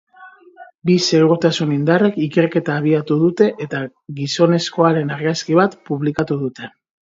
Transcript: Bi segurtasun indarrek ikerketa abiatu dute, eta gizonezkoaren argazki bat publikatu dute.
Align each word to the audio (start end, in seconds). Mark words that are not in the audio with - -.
Bi 0.89 0.95
segurtasun 1.17 1.73
indarrek 1.75 2.17
ikerketa 2.29 2.79
abiatu 2.81 3.19
dute, 3.25 3.51
eta 3.67 3.83
gizonezkoaren 4.23 5.15
argazki 5.19 5.63
bat 5.63 5.79
publikatu 5.93 6.43
dute. 6.45 6.75